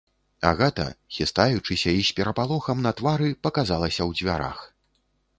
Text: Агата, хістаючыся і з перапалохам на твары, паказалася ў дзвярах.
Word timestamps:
Агата, 0.51 0.85
хістаючыся 1.17 1.91
і 1.97 2.01
з 2.07 2.15
перапалохам 2.19 2.81
на 2.85 2.93
твары, 3.01 3.29
паказалася 3.49 3.97
ў 3.97 4.11
дзвярах. 4.21 4.65